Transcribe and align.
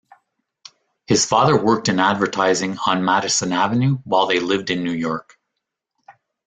His 1.05 1.25
father 1.27 1.55
worked 1.63 1.87
in 1.87 1.99
advertising 1.99 2.75
on 2.87 3.05
Madison 3.05 3.51
Avenue 3.53 3.99
while 4.03 4.25
they 4.25 4.39
lived 4.39 4.71
in 4.71 4.83
New 4.83 4.93
York. 4.93 5.37